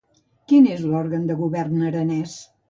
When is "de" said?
1.33-1.37